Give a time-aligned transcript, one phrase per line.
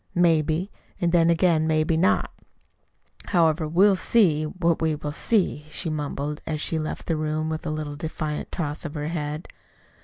[0.15, 2.33] "Maybe an' then again maybe not.
[3.27, 7.67] However, we'll see what we will see," she mumbled, as she left the room with
[7.67, 9.47] a little defiant toss of her head.